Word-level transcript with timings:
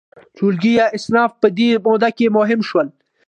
ټولګي 0.35 0.73
یا 0.79 0.85
اصناف 0.97 1.31
په 1.41 1.47
دې 1.57 1.69
موده 1.85 2.09
کې 2.17 2.27
مهم 2.37 2.59
شول. 2.69 2.87